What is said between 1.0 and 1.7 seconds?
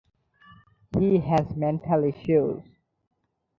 has